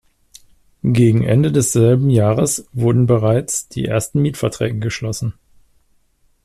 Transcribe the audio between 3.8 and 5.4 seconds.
ersten Mietverträge geschlossen.